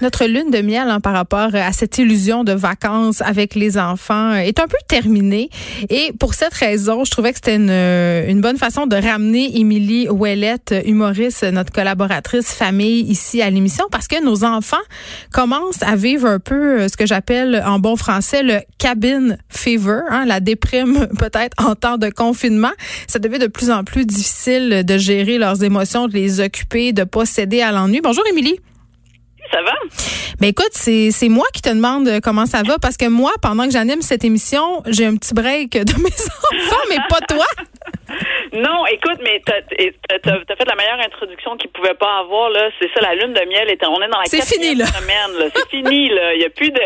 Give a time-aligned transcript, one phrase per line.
[0.00, 4.32] Notre lune de miel hein, par rapport à cette illusion de vacances avec les enfants
[4.32, 5.50] euh, est un peu terminée.
[5.90, 9.58] Et pour cette raison, je trouvais que c'était une, euh, une bonne façon de ramener
[9.58, 14.76] Émilie Ouellette, humoriste, notre collaboratrice famille ici à l'émission, parce que nos enfants
[15.32, 20.00] commencent à vivre un peu euh, ce que j'appelle en bon français le cabin fever,
[20.08, 22.72] hein, la déprime peut-être en temps de confinement.
[23.06, 27.04] Ça devient de plus en plus difficile de gérer leurs émotions, de les occuper, de
[27.04, 28.00] pas céder à l'ennui.
[28.02, 28.60] Bonjour Émilie.
[29.50, 29.72] Ça va?
[30.38, 33.64] Ben écoute, c'est moi qui te demande euh, comment ça va parce que moi, pendant
[33.64, 37.44] que j'anime cette émission, j'ai un petit break de mes enfants, mais pas toi.
[38.52, 42.70] Non, écoute, mais t'as as, fait la meilleure introduction qu'il pouvait pas avoir là.
[42.80, 43.70] C'est ça, la lune de miel.
[43.70, 44.86] Est, on est dans la C'est fini, quatrième là.
[44.86, 45.38] semaine.
[45.38, 45.44] Là.
[45.54, 46.08] C'est fini.
[46.08, 46.34] Là.
[46.34, 46.80] Il y a plus de.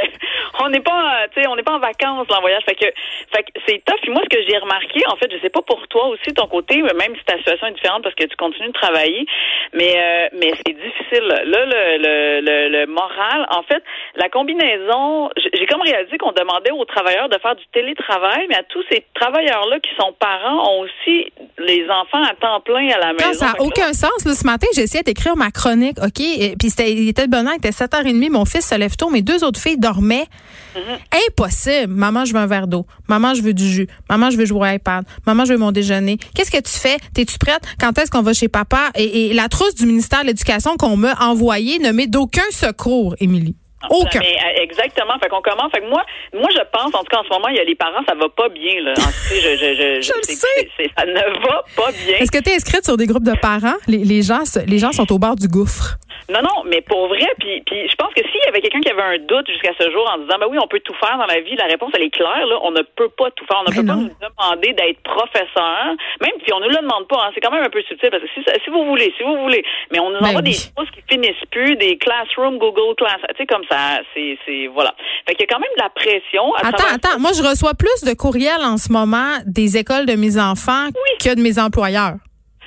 [0.61, 2.63] On n'est pas, tu sais, on n'est pas en vacances là, en voyage.
[2.65, 2.87] Fait que,
[3.35, 3.99] fait que c'est tough.
[4.03, 6.47] Puis moi, ce que j'ai remarqué, en fait, je sais pas pour toi aussi ton
[6.47, 9.27] côté, mais même si ta situation est différente parce que tu continues de travailler,
[9.73, 11.27] mais euh, mais c'est difficile.
[11.27, 13.83] Là, le, le, le, le moral, en fait,
[14.17, 15.31] la combinaison.
[15.37, 18.85] J'ai j'ai comme réalisé qu'on demandait aux travailleurs de faire du télétravail, mais à tous
[18.91, 23.13] ces travailleurs là qui sont parents ont aussi les enfants à temps plein à la
[23.13, 23.39] maison.
[23.39, 24.25] Ça n'a aucun sens.
[24.25, 26.21] Là, ce matin, j'ai essayé d'écrire ma chronique, OK?
[26.21, 29.23] Et, puis c'était, il était heure, il était 7h30, mon fils se lève tôt, mes
[29.23, 30.27] deux autres filles dormaient.
[30.75, 31.29] Mm-hmm.
[31.29, 31.93] Impossible.
[31.95, 32.87] Maman, je veux un verre d'eau.
[33.09, 33.87] Maman, je veux du jus.
[34.11, 35.05] Maman, je veux jouer à iPad.
[35.27, 36.19] Maman, je veux mon déjeuner.
[36.35, 36.97] Qu'est-ce que tu fais?
[37.15, 37.63] T'es-tu prête?
[37.79, 38.91] Quand est-ce qu'on va chez papa?
[38.97, 43.15] Et, et la trousse du ministère de l'Éducation qu'on m'a envoyée ne met d'aucun secours,
[43.21, 43.57] Émilie.
[43.91, 44.21] Aucun.
[44.21, 45.15] Mais, euh, exactement.
[45.23, 45.71] Fait qu'on commence.
[45.73, 46.03] Fait que moi,
[46.33, 48.15] moi, je pense, en tout cas, en ce moment, il y a les parents, ça
[48.15, 48.93] va pas bien, là.
[48.93, 49.01] En- tu
[49.35, 50.91] sais, je, je, je, Je le sais.
[50.97, 51.13] ça ne
[51.47, 52.17] va pas bien.
[52.19, 53.75] Est-ce que tu es inscrite sur des groupes de parents?
[53.87, 55.97] Les, les gens, les gens sont au bord du gouffre.
[56.31, 58.89] Non, non, mais pour vrai, puis, puis je pense que s'il y avait quelqu'un qui
[58.91, 61.27] avait un doute jusqu'à ce jour en disant, ben oui, on peut tout faire dans
[61.27, 62.59] la vie, la réponse, elle est claire, là.
[62.63, 63.61] On ne peut pas tout faire.
[63.61, 65.85] On ne Ben peut pas nous demander d'être professeur.
[66.23, 68.23] Même si on ne le demande pas, hein, c'est quand même un peu subtil parce
[68.23, 70.51] que si, si vous voulez, si vous voulez, mais on nous Ben envoie oui.
[70.51, 74.67] des choses qui finissent plus, des classroom, Google Class, tu sais, comme ça, c'est, c'est,
[74.69, 74.95] voilà.
[75.29, 76.55] Fait qu'il y a quand même de la pression.
[76.55, 77.19] à Attends, attends.
[77.21, 80.89] Moi, je reçois plus de courriels en ce moment des écoles de mes enfants
[81.23, 82.15] que de mes employeurs.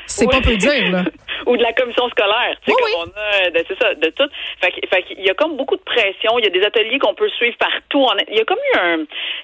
[0.05, 0.31] C'est Oui.
[0.31, 1.03] pas peu dire, là.
[1.47, 4.09] ou de la commission scolaire, tu sais, Oui, comme on a, de- c'est ça, de
[4.11, 4.29] tout.
[4.61, 6.37] Fait, fait qu'il y a comme beaucoup de pression.
[6.39, 7.99] Il y a des ateliers qu'on peut suivre partout.
[8.03, 8.97] On a- il y a comme eu un,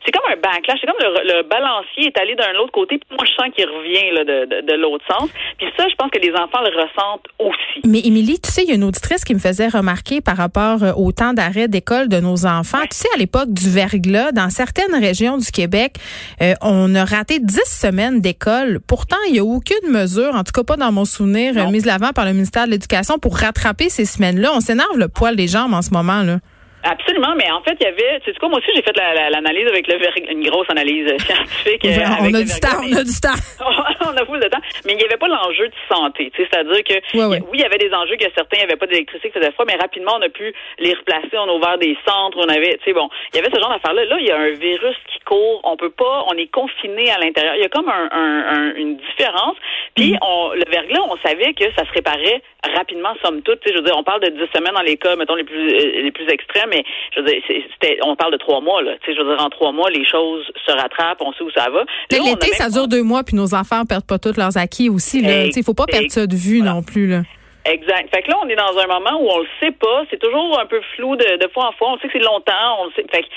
[0.06, 0.80] c'est comme un backlash.
[0.82, 2.98] C'est comme le, le balancier est allé d'un autre côté.
[3.00, 5.30] Puis moi, je sens qu'il revient là, de, de, de l'autre sens.
[5.58, 7.82] Puis ça, je pense que les enfants le ressentent aussi.
[7.86, 10.84] Mais Émilie, tu sais, il y a une auditrice qui me faisait remarquer par rapport
[10.84, 12.82] euh, au temps d'arrêt d'école de nos enfants.
[12.92, 15.96] Tu sais, à l'époque du verglas, dans certaines régions du Québec,
[16.42, 18.80] euh, on a raté 10 semaines d'école.
[18.88, 21.72] Pourtant, il n'y a aucune mesure, en tout cas pas dans mon souvenir, euh, Non.
[21.72, 24.52] mise par le ministère de l'Éducation pour rattraper ces semaines-là.
[24.54, 26.40] On s'énerve le poil des jambes en ce moment, là.
[26.84, 29.14] Absolument, mais en fait, il y avait, tu sais quoi, moi aussi, j'ai fait la-
[29.14, 29.96] la- l'analyse avec le
[30.32, 31.86] une grosse analyse scientifique.
[31.86, 33.40] euh, on avec a le du temps, mais- on a du temps.
[34.06, 36.32] on a full de temps, mais il n'y avait pas l'enjeu de santé.
[36.36, 37.40] tu sais, C'est-à-dire que Ouais, ouais.
[37.50, 39.76] oui, il y avait des enjeux que certains n'avaient pas d'électricité qui faisait froid, mais
[39.76, 41.38] rapidement, on a pu les replacer.
[41.38, 43.70] On a ouvert des centres, on avait, tu sais, bon, il y avait ce genre
[43.72, 44.06] d'affaires-là.
[44.06, 45.62] Là, il y a un virus qui court.
[45.64, 47.56] On peut pas, on est confiné à l'intérieur.
[47.56, 49.56] Il y a comme un, un- un- une différence.
[49.96, 50.18] Puis, Mm.
[50.22, 52.42] on, le verglas, on savait que ça se réparait
[52.76, 53.62] rapidement, somme toute.
[53.62, 55.44] Tu sais, je veux dire, on parle de 10 semaines dans les cas, mettons, les
[55.44, 56.84] plus, euh, les plus extrêmes, mais
[57.16, 57.42] je veux dire,
[57.74, 58.94] c'était, on parle de trois mois, là.
[59.04, 61.52] Tu sais, je veux dire, en trois mois, les choses se rattrapent, on sait où
[61.52, 61.80] ça va.
[61.80, 61.86] Là,
[62.26, 65.20] L'été, ça dure deux mois, puis nos enfants perdent pas tous leurs acquis aussi.
[65.20, 67.08] Il ne faut pas perdre ça de vue non plus.
[67.08, 67.22] Là.
[67.66, 68.14] Exact.
[68.14, 70.04] Fait que là, on est dans un moment où on le sait pas.
[70.10, 71.92] C'est toujours un peu flou de, de fois en fois.
[71.94, 72.82] On sait que c'est longtemps.
[72.82, 73.06] On le sait.
[73.10, 73.28] Fait, que-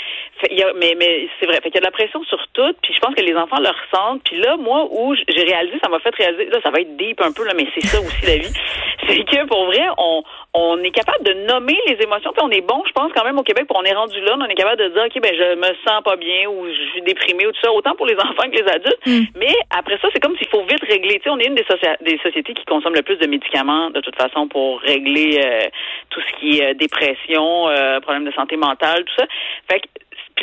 [0.41, 1.57] fait, y a, mais mais c'est vrai.
[1.63, 2.75] Fait qu'il y a de la pression sur tout.
[2.83, 4.23] Puis je pense que les enfants le ressentent.
[4.25, 6.47] Puis là, moi, où j'ai réalisé, ça m'a fait réaliser.
[6.47, 8.53] Là, ça va être deep un peu là, mais c'est ça aussi la vie.
[9.09, 10.25] C'est que pour vrai, on
[10.55, 12.33] on est capable de nommer les émotions.
[12.33, 13.67] Puis on est bon, je pense quand même au Québec.
[13.69, 14.35] Puis on est rendu là.
[14.37, 17.03] On est capable de dire, ok, ben je me sens pas bien ou je suis
[17.03, 17.71] déprimé ou tout ça.
[17.73, 18.99] Autant pour les enfants que les adultes.
[19.37, 21.19] Mais après ça, c'est comme s'il faut vite régler.
[21.21, 23.91] Tu sais, on est une des, socia- des sociétés qui consomment le plus de médicaments
[23.91, 25.69] de toute façon pour régler euh,
[26.11, 29.27] tout ce qui est euh, dépression, euh, problème de santé mentale, tout ça.
[29.71, 29.87] Fait que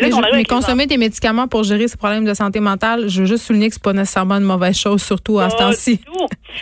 [0.01, 3.27] là, Mais, mais consommer des médicaments pour gérer ces problèmes de santé mentale, je veux
[3.27, 5.99] juste souligner que c'est pas nécessairement une mauvaise chose, surtout à ce temps-ci.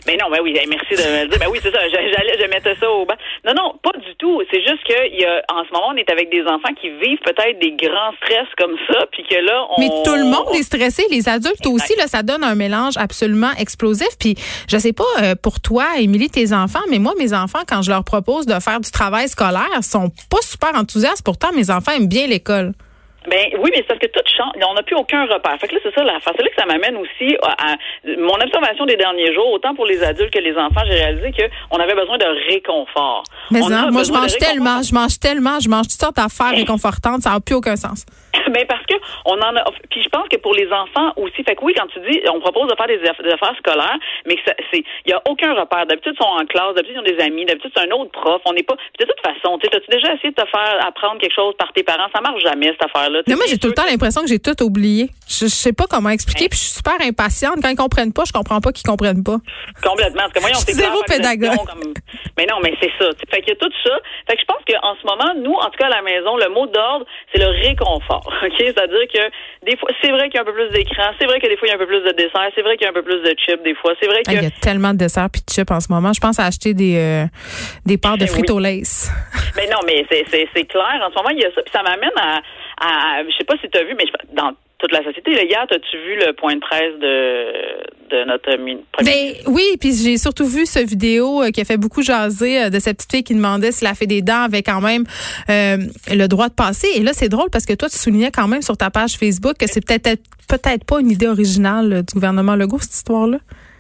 [0.08, 1.40] Mais non, mais oui, hey, merci de me le dire.
[1.40, 1.80] Ben oui, c'est ça.
[1.88, 3.16] j'a- J'allais, je mettais ça au bas.
[3.46, 4.48] Non, non, pas du tout.
[4.52, 7.20] C'est juste que y a, en ce moment, on est avec des enfants qui vivent
[7.24, 9.82] peut-être des grands stress comme ça, puis que là, on.
[9.82, 13.52] Mais tout le monde est stressé, les adultes aussi, là, ça donne un mélange absolument
[13.58, 14.10] explosif.
[14.20, 14.36] Puis
[14.68, 17.92] je sais pas euh, pour toi, Émilie, tes enfants, mais moi, mes enfants, quand je
[17.92, 21.24] leur propose de faire du travail scolaire, sont pas super enthousiastes.
[21.24, 22.74] Pourtant, mes enfants aiment bien l'école.
[23.30, 24.52] Ben oui, mais c'est parce que tout change.
[24.68, 25.56] On n'a plus aucun repère.
[25.60, 27.76] Fait que là, c'est ça la C'est là que ça m'amène aussi à, à-
[28.18, 31.44] mon observation des derniers jours, autant pour les adultes que les enfants, j'ai réalisé que
[31.70, 33.24] on avait besoin de réconfort.
[33.52, 36.16] Mais On non, a moi, je mange tellement, je mange tellement, je mange toutes sortes
[36.16, 38.06] d'affaires réconfortantes, ça n'a plus aucun sens.
[38.52, 38.96] Ben parce que
[39.26, 39.64] on en a.
[39.90, 41.44] Puis je pense que pour les enfants aussi.
[41.44, 43.98] Fait que oui, quand tu dis, on propose de faire des aff- des affaires scolaires,
[44.26, 45.86] mais que c'est, il y a aucun repère.
[45.86, 46.76] D'habitude, ils sont en classe.
[46.76, 47.46] D'habitude, ils ont des amis.
[47.46, 48.42] D'habitude, c'est un autre prof.
[48.46, 48.76] On n'est pas.
[48.76, 51.72] Puis de toute façon, tu as-tu déjà essayé de te faire apprendre quelque chose par
[51.74, 52.08] tes parents?
[52.14, 53.22] Ça marche jamais cette affaire-là.
[53.28, 55.10] Mais moi, j'ai tout le temps l'impression que j'ai tout oublié.
[55.28, 57.56] Je, je sais pas comment expliquer, puis je suis super impatiente.
[57.62, 59.38] Quand ils comprennent pas, je comprends pas qu'ils comprennent pas.
[59.84, 60.24] Complètement.
[60.28, 61.66] Parce que moi, on zéro pédagogue.
[61.68, 61.94] Comme...
[62.38, 63.10] Mais non, mais c'est ça.
[63.30, 63.96] Fait qu'il y a tout ça.
[64.28, 66.50] Fait que je pense qu'en ce moment, nous, en tout cas à la maison, le
[66.50, 68.34] mot d'ordre, c'est le réconfort.
[68.48, 68.54] OK?
[68.58, 71.40] C'est-à-dire que des fois, c'est vrai qu'il y a un peu plus d'écran, c'est vrai
[71.40, 72.88] que des fois, il y a un peu plus de dessert, c'est vrai qu'il y
[72.88, 74.30] a un peu plus de chips des fois, c'est vrai que.
[74.32, 76.12] Ah, Il y a tellement de desserts puis de chips en ce moment.
[76.14, 77.26] Je pense à acheter des, euh,
[77.86, 78.56] des parts de Eh frites oui.
[78.56, 79.12] au lace.
[79.56, 81.00] Mais non, mais c'est, c'est, c'est clair.
[81.06, 81.62] En ce moment, il y a ça.
[81.62, 82.40] Puis ça m'amène à,
[82.82, 85.44] à je sais pas si tu as vu, mais je- dans toute la société, là,
[85.44, 88.50] hier, as-tu vu le point de presse de, de notre
[89.04, 92.70] Ben oui, puis j'ai surtout vu ce vidéo euh, qui a fait beaucoup jaser euh,
[92.70, 95.04] de cette petite fille qui demandait si la fée des dents avait quand même
[95.50, 95.78] euh,
[96.12, 96.88] le droit de passer.
[96.96, 99.56] Et là, c'est drôle parce que toi, tu soulignais quand même sur ta page Facebook
[99.58, 103.38] que c'est peut-être peut-être pas une idée originale euh, du gouvernement Legault cette histoire-là.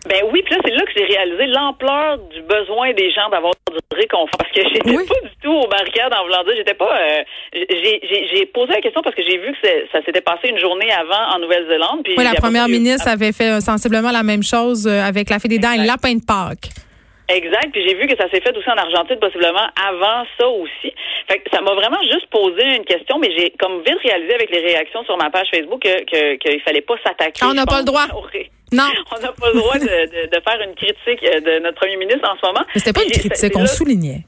[0.10, 3.54] Ben oui, puis là, c'est là que j'ai réalisé l'ampleur du besoin des gens d'avoir
[3.72, 4.30] du réconfort.
[4.38, 5.06] Parce que j'étais Oui.
[5.08, 6.90] pas du tout aux barricades en voulant dire, j'étais pas.
[7.00, 10.92] euh, j'ai, posé la question parce que j'ai vu que ça s'était passé une journée
[10.92, 12.02] avant en Nouvelle-Zélande.
[12.18, 15.48] Oui, la première ministre avait fait euh, sensiblement la même chose euh, avec la fée
[15.48, 16.70] des dents et le lapin de Pâques.
[17.30, 17.70] Exact.
[17.72, 20.92] Puis j'ai vu que ça s'est fait aussi en Argentine, possiblement avant ça aussi.
[21.30, 24.50] Fait que ça m'a vraiment juste posé une question, mais j'ai comme vite réalisé avec
[24.52, 27.40] les réactions sur ma page Facebook que que- qu'il fallait pas s'attaquer.
[27.44, 28.06] Ah, on n'a pas le droit.
[28.18, 28.22] au
[28.72, 28.90] Non.
[29.16, 31.98] On n'a pas le droit de, de, de faire une critique euh, de notre premier
[31.98, 32.66] ministre en ce moment.
[32.74, 34.24] Mais c'était pas une critique, c'est on soulignait.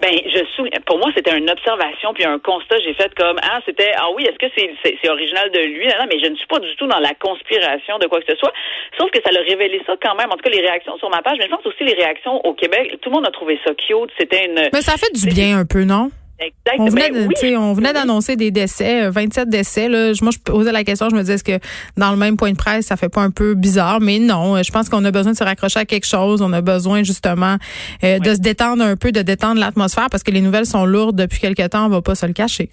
[0.00, 0.68] Ben, je sou...
[0.86, 2.76] pour moi, c'était une observation puis un constat.
[2.84, 5.86] J'ai fait comme ah, c'était ah oui, est-ce que c'est c'est c'est original de lui?
[5.86, 8.30] Non, non, mais je ne suis pas du tout dans la conspiration de quoi que
[8.30, 8.52] ce soit.
[8.98, 10.30] Sauf que ça l'a révélé ça quand même.
[10.30, 12.54] En tout cas, les réactions sur ma page, mais je pense aussi les réactions au
[12.54, 12.98] Québec.
[13.00, 14.10] Tout le monde a trouvé ça cute.
[14.18, 16.10] C'était une Mais ça fait du bien un peu, non?
[16.46, 16.76] Exact.
[16.78, 17.56] On venait, Ben oui.
[17.56, 19.88] on venait d'annoncer des décès, euh, 27 décès.
[19.88, 20.12] Là.
[20.22, 21.58] Moi, je posais la question, je me disais, est-ce que
[21.96, 24.00] dans le même point de presse, ça fait pas un peu bizarre?
[24.00, 26.42] Mais non, euh, je pense qu'on a besoin de se raccrocher à quelque chose.
[26.42, 27.56] On a besoin justement
[28.02, 31.16] euh, de se détendre un peu, de détendre l'atmosphère parce que les nouvelles sont lourdes
[31.16, 32.70] depuis quelque temps, on va pas se le cacher.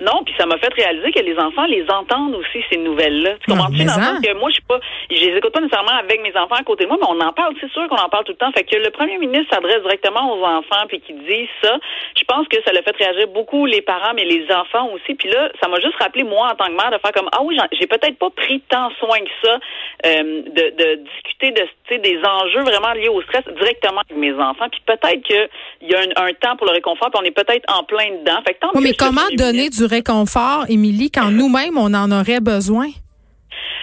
[0.00, 3.34] Non, puis ça m'a fait réaliser que les enfants les entendent aussi ces nouvelles-là.
[3.44, 3.78] Tu comprends-tu?
[3.78, 4.14] Mais dans le en.
[4.14, 4.78] sens que moi je suis pas,
[5.10, 7.32] je les écoute pas nécessairement avec mes enfants à côté de moi, mais on en
[7.32, 8.52] parle, c'est sûr qu'on en parle tout le temps.
[8.52, 11.76] Fait que le premier ministre s'adresse directement aux enfants puis qu'ils disent ça.
[12.16, 15.14] Je pense que ça l'a fait réagir beaucoup les parents, mais les enfants aussi.
[15.14, 17.42] Puis là, ça m'a juste rappelé moi en tant que mère de faire comme ah
[17.42, 19.58] oui, j'ai peut-être pas pris tant soin que ça
[20.06, 24.16] euh, de, de discuter de tu sais, des enjeux vraiment liés au stress directement avec
[24.16, 24.68] mes enfants.
[24.70, 25.48] Puis peut-être que
[25.80, 28.10] il y a un, un temps pour le réconfort, puis on est peut-être en plein
[28.10, 28.40] dedans.
[28.46, 32.40] Fait que tant Oui, mais comment donner du réconfort, Émilie, quand nous-mêmes, on en aurait
[32.40, 32.86] besoin?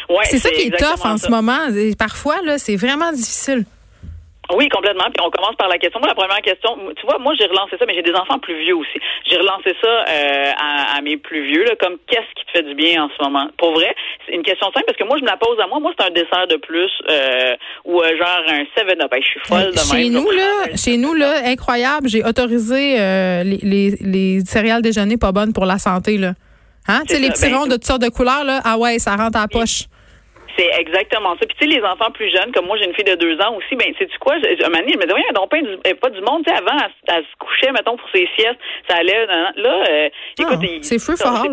[0.09, 1.27] Ouais, C'est ça qui est tough en ça.
[1.27, 1.67] ce moment.
[1.75, 3.65] Et parfois, là, c'est vraiment difficile.
[4.53, 5.06] Oui, complètement.
[5.13, 6.00] Puis on commence par la question.
[6.00, 8.57] Moi, la première question, tu vois, moi j'ai relancé ça, mais j'ai des enfants plus
[8.59, 9.00] vieux aussi.
[9.30, 12.63] J'ai relancé ça euh, à, à mes plus vieux, là, comme qu'est-ce qui te fait
[12.63, 13.48] du bien en ce moment?
[13.58, 15.79] Pour vrai, c'est une question simple parce que moi je me la pose à moi.
[15.79, 17.55] Moi, c'est un dessert de plus euh,
[17.86, 19.13] ou euh, genre un 7-up.
[19.13, 20.13] Hey, je suis folle de Chez même.
[20.13, 25.31] nous, là, chez nous, là, incroyable, j'ai autorisé euh, les, les, les céréales déjeuner pas
[25.31, 26.34] bonnes pour la santé, là.
[26.88, 27.01] Hein?
[27.08, 28.62] Tu sais, les petits ben, ronds de toutes sortes de couleurs, là.
[28.63, 29.86] Ah ouais, ça rentre à la poche.
[30.57, 31.45] C'est exactement ça.
[31.45, 33.55] Puis tu sais, les enfants plus jeunes, comme moi, j'ai une fille de deux ans
[33.55, 34.35] aussi, ben sais tu quoi?
[34.35, 36.43] Un moment donné, je me disais, oui, donc pas du, euh, pas du monde.
[36.45, 38.59] Tu sais, avant, elle, elle se couchait, mettons, pour ses siestes,
[38.89, 39.25] ça allait.
[39.25, 40.09] Là, euh,
[40.39, 41.43] écoute, Ah, il- c'est free ça.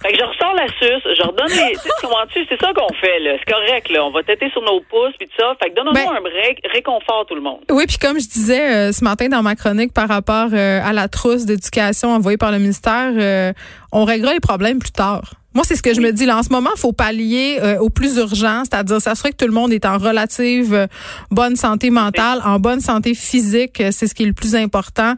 [0.00, 1.72] Fait que je ressors la suce, je redonne les.
[1.74, 2.44] Tu sais, comment-tu?
[2.48, 3.32] C'est ça qu'on fait, là.
[3.38, 4.04] C'est correct, là.
[4.04, 5.56] On va têter sur nos pouces, puis tout ça.
[5.62, 7.60] Fait que donne-nous Ben- un break, réconfort tout le monde.
[7.70, 10.92] Oui, puis comme je disais euh, ce matin dans ma chronique par rapport euh, à
[10.92, 13.52] la trousse d'éducation envoyée par le ministère, euh,
[13.92, 15.22] on réglera les problèmes plus tard.
[15.58, 16.24] Moi, c'est ce que je me dis.
[16.24, 19.46] Là, en ce moment, il faut pallier euh, au plus urgent, c'est-à-dire s'assurer que tout
[19.48, 20.86] le monde est en relative euh,
[21.32, 23.80] bonne santé mentale, en bonne santé physique.
[23.80, 25.14] euh, C'est ce qui est le plus important.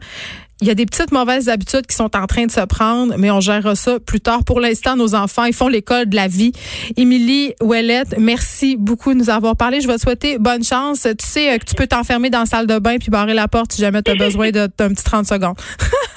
[0.59, 3.29] Il y a des petites mauvaises habitudes qui sont en train de se prendre, mais
[3.29, 4.43] on gérera ça plus tard.
[4.43, 6.53] Pour l'instant, nos enfants, ils font l'école de la vie.
[6.97, 9.79] Émilie Ouellette, merci beaucoup de nous avoir parlé.
[9.79, 11.01] Je vais te souhaiter bonne chance.
[11.01, 13.73] Tu sais que tu peux t'enfermer dans la salle de bain puis barrer la porte
[13.73, 15.55] si jamais tu as besoin d'un petit 30 secondes.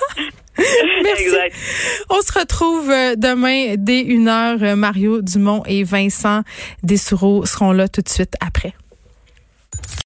[1.03, 1.25] Merci.
[1.25, 1.57] Exact.
[2.11, 4.77] On se retrouve euh, demain dès une heure.
[4.77, 6.43] Mario Dumont et Vincent
[6.83, 8.75] Dessoureau seront là tout de suite après.